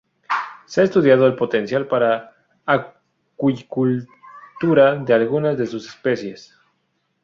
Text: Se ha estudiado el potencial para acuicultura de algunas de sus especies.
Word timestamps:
Se 0.65 0.81
ha 0.81 0.83
estudiado 0.83 1.27
el 1.27 1.35
potencial 1.35 1.85
para 1.87 2.35
acuicultura 2.65 4.95
de 4.95 5.13
algunas 5.13 5.59
de 5.59 5.67
sus 5.67 5.87
especies. 5.89 6.55